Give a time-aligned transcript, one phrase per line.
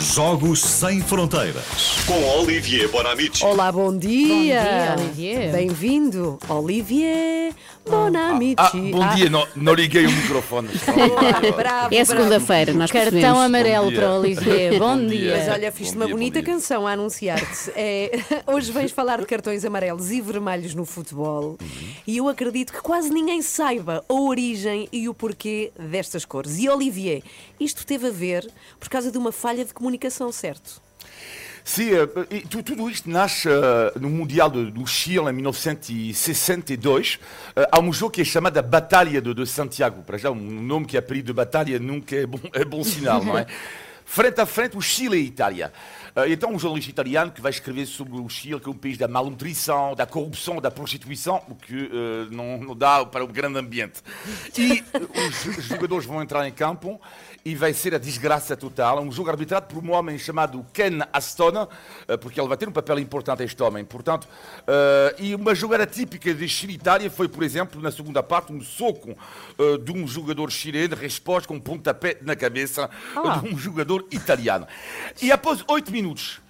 [0.00, 2.04] Jogos Sem Fronteiras.
[2.06, 3.44] Com Olivier Bonamici.
[3.44, 4.28] Olá, bom dia.
[4.28, 5.52] Bom dia, Olivier.
[5.52, 7.54] Bem-vindo, Olivier
[7.88, 8.54] Bonamici.
[8.58, 10.68] Ah, bom dia, não, não liguei o microfone.
[10.88, 13.38] Ah, bravo, É segunda-feira, nós Cartão percebemos.
[13.38, 14.00] Bom amarelo dia.
[14.00, 14.78] para o Olivier.
[14.78, 15.18] Bom, Bom dia.
[15.18, 15.36] dia.
[15.38, 16.52] Mas olha, fiz Bom uma dia, bom bonita dia.
[16.52, 17.70] canção a anunciar-te.
[17.76, 18.10] É,
[18.46, 21.88] hoje vens falar de cartões amarelos e vermelhos no futebol Uhum.
[22.06, 26.58] e eu acredito que quase ninguém saiba a origem e o porquê destas cores.
[26.58, 27.22] E Olivier,
[27.60, 30.80] isto teve a ver por causa de uma falha de comunicação, certo?
[31.68, 37.18] Sim, eh, e tu- tudo isto nasce eh, no Mundial do, do Chile em 1962.
[37.56, 40.00] Eh, há um jogo que é chamado Batalha de, de Santiago.
[40.04, 43.24] Para já, um nome que é apelido de batalha nunca é bom, é bom sinal,
[43.24, 43.32] não?
[44.08, 45.72] Frente a frente, o Chile e a Itália.
[46.14, 48.96] Eh, então, um jornalista italiano que vai escrever sobre o Chile, que é um país
[48.96, 53.58] da malnutrição, da corrupção, da prostituição, o que eh, não, não dá para um grande
[53.58, 54.00] ambiente.
[54.56, 57.00] E eh, os jogadores vão entrar em campo
[57.44, 59.00] e vai ser a desgraça total.
[59.02, 61.68] Um jogo arbitrado por um homem chamado Ken Aston,
[62.20, 63.84] porque ele vai ter um papel importante este homem.
[63.84, 64.28] Portanto,
[64.66, 69.16] eh, e uma jogada típica de Chile-Itália foi, por exemplo, na segunda parte, um soco
[69.58, 73.38] eh, de um jogador chileno, resposta com um pontapé na cabeça Ah.
[73.38, 74.66] de um jogador italiano.
[75.22, 76.40] E após oito minutos,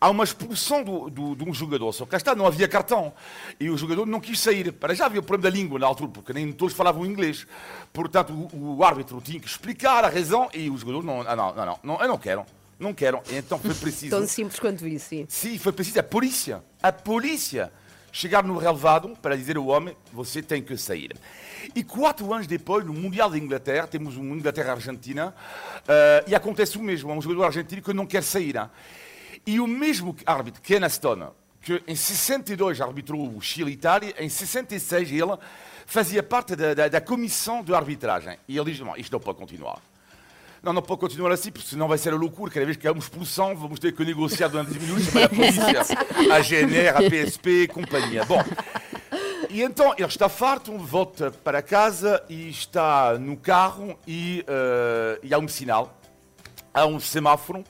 [0.00, 1.92] há uma expulsão do, do- de um jogador.
[1.92, 3.12] Só que está, não havia cartão.
[3.58, 4.72] E o jogador não quis sair.
[4.72, 7.46] Para já havia o problema da língua na altura, porque nem todos falavam inglês.
[7.92, 11.54] Portanto, o, o árbitro tinha que explicar a razão e o jogador não, ah, não,
[11.54, 12.44] não, não, não, eu não quero.
[12.78, 13.20] Não quero.
[13.30, 14.16] Então foi preciso.
[14.16, 15.26] Tão simples quanto isso, sim.
[15.28, 17.72] Sim, foi preciso a polícia, a polícia,
[18.14, 21.12] chegar no relevado para dizer ao homem: você tem que sair.
[21.74, 25.34] E quatro anos depois, no Mundial da Inglaterra, temos um Inglaterra-Argentina,
[25.86, 28.54] eh, e acontece o mesmo: há um jogador argentino que não quer sair.
[29.44, 35.36] E o mesmo árbitro, Ken Aston, que em 62 arbitrou o Chile-Itália, em 66 ele
[35.84, 38.38] fazia parte da, da, da comissão de arbitragem.
[38.46, 39.82] E ele diz: não, isto não pode continuar.
[40.64, 42.50] Não, não pode continuar assim, porque senão vai ser a loucura.
[42.50, 45.28] Cada vez que há uma expulsão, vamos ter que negociar durante 10 minutos para a
[45.30, 45.82] polícia,
[46.32, 48.24] a GNR, a PSP e companhia.
[48.24, 48.42] Bom,
[49.50, 55.34] e então ele está farto, volta para casa e está no carro e, eh, e
[55.34, 56.00] há um sinal,
[56.72, 57.62] há um semáforo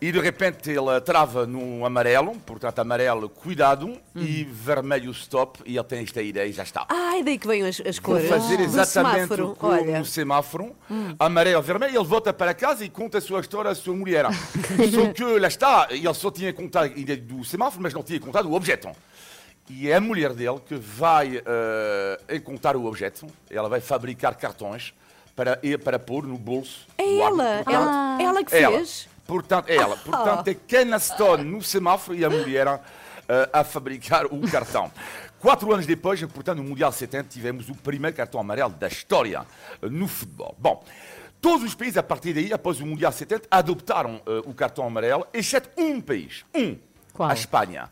[0.00, 5.84] e de repente ele trava no amarelo, portanto amarelo, cuidado, e vermelho, stop, e ele
[5.84, 6.86] tem esta ideia e já está.
[6.88, 8.28] Ai, daí que vêm as, as cores.
[8.28, 9.56] fazer do exatamente semáforo.
[9.58, 10.76] como Olha, no semáforo,
[11.18, 14.26] amarelo, vermelho, ele volta para casa e conta a sua história à sua mulher.
[14.92, 18.20] só que lá está, ele só tinha contado a ideia do semáforo, mas não tinha
[18.20, 18.88] contado o objeto.
[19.68, 24.92] E é a mulher dele que vai eh, encontrar o objeto, ela vai fabricar cartões
[25.34, 26.86] para, para pôr no bolso.
[26.98, 27.42] é do árbitro.
[27.42, 28.82] ela, ela, ela que ela.
[29.26, 29.96] Portanto, é ela.
[29.96, 32.80] Portanto, é Ken Aston no semáforo e a mulher
[33.28, 34.92] eh, a fabricar o cartão.
[35.38, 39.46] Quatro anos depois, portanto, no Mundial 70, tivemos o primeiro cartão amarelo da história
[39.80, 40.54] eh, no futebol.
[40.58, 40.84] Bom,
[41.40, 45.26] todos os países, a partir daí, após o Mundial 70, adoptaram eh, o cartão amarelo,
[45.32, 46.44] exceto um país.
[46.54, 46.76] Um.
[47.14, 47.30] Qual?
[47.30, 47.90] A Espanha.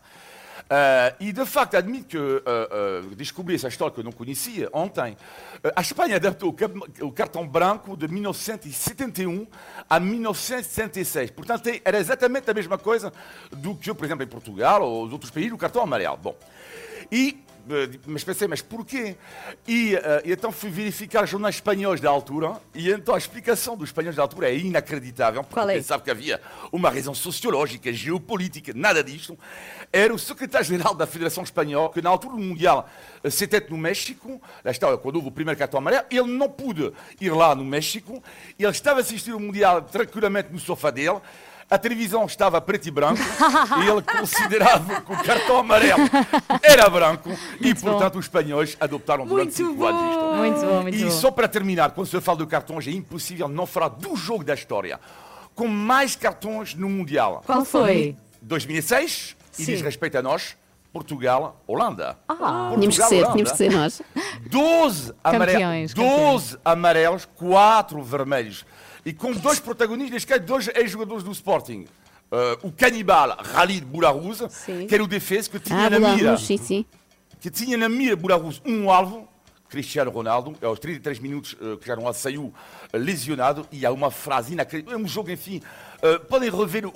[0.75, 4.69] Eh, e de facto, admito que eh, eh, descobri essa história que eu não conhecia
[4.73, 5.15] ontem.
[5.63, 6.55] Eh, a Espanha adaptou
[7.01, 9.45] o, cartão branco de 1971
[9.87, 11.29] a 1966.
[11.29, 13.13] Portanto, era exatamente a mesma coisa
[13.51, 16.17] do que, por exemplo, em Portugal ou os outros países, o cartão amarelo.
[16.17, 16.35] Bom,
[17.11, 19.15] e, eh, mas pensei, mas porquê?
[19.67, 23.89] E, eh, e então fui verificar jornais espanhóis da altura, e então a explicação dos
[23.89, 25.75] espanhóis da altura é inacreditável, porque Qual é?
[25.75, 26.41] pensava que havia
[26.71, 29.37] uma razão sociológica, geopolítica, nada disto.
[29.91, 32.89] Era o secretário-geral da Federação Espanhola, que na altura do Mundial
[33.23, 36.91] eh, 70 no México, lá está, quando houve o primeiro cartão amarelo, ele não pôde
[37.21, 38.21] ir lá no México,
[38.59, 41.19] ele estava a assistir o Mundial tranquilamente no sofá dele,
[41.69, 43.21] a televisão estava preto e branco
[43.83, 46.03] e ele considerava que o cartão amarelo
[46.61, 47.29] era branco
[47.59, 50.19] e, portanto, os espanhóis adoptaram durante Muito cinco anos isto.
[50.19, 50.35] bom.
[50.35, 51.11] Muito bom, muito E bom.
[51.11, 54.53] só para terminar, quando se fala de cartões, é impossível não falar do jogo da
[54.53, 54.99] história
[55.55, 57.43] com mais cartões no Mundial.
[57.45, 58.15] Qual foi?
[58.41, 59.71] 2006, e Sim.
[59.71, 60.55] diz respeito a nós,
[60.91, 62.17] Portugal, Holanda.
[62.27, 63.31] Ah, Portugal, tínhamos que ser, Holanda.
[63.31, 64.01] tínhamos que ser nós.
[64.47, 68.65] 12 amarelos, Campeões, 12 amarelos, 4 vermelhos.
[69.05, 71.85] E com dois protagonistas, neste caso, dois ex-jogadores do Sporting.
[72.31, 74.87] Uh, o canibal Khalid Boularus, Sim.
[74.87, 76.83] que era o defesa que tinha Ah, na mira sim, sim.
[77.39, 79.27] que tinha na mira Boularus um alvo,
[79.73, 82.53] Cristiano Ronaldo, aos 33 minutos que já não saiu
[82.93, 84.99] eh, lesionado, e há uma frase inacreditável.
[84.99, 85.61] É um jogo, enfim.
[86.03, 86.91] eh, podem rever, o,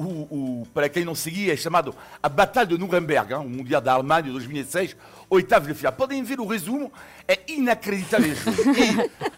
[0.62, 3.94] o- para quem não seguia, é chamado A Batalha de Nuremberg, hein, o Mundial da
[3.94, 4.95] Alemanha de 2006,
[5.29, 5.91] oitavo de final.
[5.94, 6.91] Podem ver o resumo,
[7.27, 8.62] é inacreditável jogo.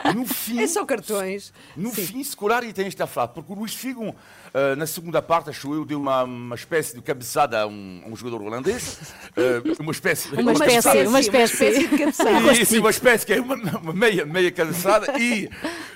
[0.06, 0.60] E no fim.
[0.60, 1.54] É só cartões.
[1.78, 4.14] No fim, Scolari tem esta frase, porque o Luís Figo,
[4.54, 8.10] eh, na segunda parte, acho eu, deu uma, uma espécie de cabeçada a um, a
[8.10, 9.00] um jogador holandês.
[9.38, 10.30] Eh, uma espécie.
[10.36, 11.88] Uma espécie, uma espécie.
[11.88, 12.52] de cabeçada.
[12.54, 15.20] Isso, uma espécie é uma, uma meia, meia cabeçada.
[15.20, 15.50] E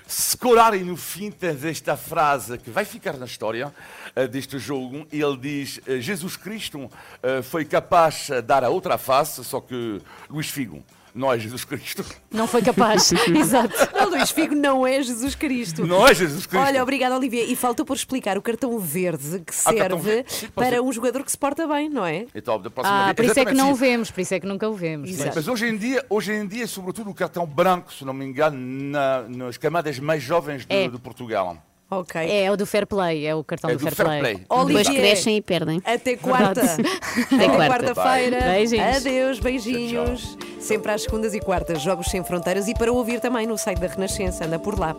[0.08, 3.74] Scolari, no fim, tem esta frase que vai ficar na história
[4.16, 5.08] eh, deste jogo.
[5.12, 6.90] Ele diz: eh, Jesus Cristo
[7.22, 10.84] eh, foi capaz de dar a outra face, só que Luís Figo
[11.16, 12.04] não é Jesus Cristo.
[12.32, 13.12] Não foi capaz.
[13.28, 13.74] Exato.
[14.04, 15.86] O Luís Figo não é Jesus Cristo.
[15.86, 16.66] Não é Jesus Cristo.
[16.66, 17.44] Olha, obrigada, Olivia.
[17.44, 20.52] E faltou por explicar o cartão verde que Ah, cartão serve verde.
[20.56, 22.26] Para um jogador que se porta bem, não é?
[22.34, 24.40] Então, da próxima Ah, vez- por isso é que não o vemos, por isso é
[24.40, 25.10] que nunca o vemos.
[25.10, 25.32] Exato.
[25.36, 28.58] Mas hoje em dia, hoje em dia, sobretudo o cartão branco, se não me engano,
[28.58, 30.88] na- nas camadas mais jovens de, É.
[30.88, 31.58] de Portugal.
[31.92, 32.20] Ok.
[32.20, 34.22] É, é o do fair play, é o cartão É do, do fair, fair play.
[34.48, 34.66] play.
[34.66, 35.80] Depois crescem e perdem.
[35.86, 36.62] até quarta.
[36.64, 37.94] Até quarta.
[37.94, 38.40] quarta-feira.
[38.42, 38.96] Beijinhos.
[38.98, 40.38] Adeus, beijinhos.
[40.64, 43.88] Sempre às segundas e quartas, Jogos Sem Fronteiras e para ouvir também no site da
[43.88, 44.46] Renascença.
[44.46, 44.92] Anda por lá.